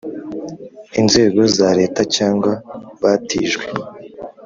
inzego 1.01 1.41
za 1.57 1.69
Leta 1.79 2.01
cyangwa 2.15 2.51
batijwe 3.01 3.65